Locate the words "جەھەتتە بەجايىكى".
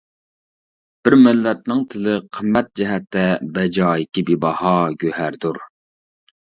2.81-4.29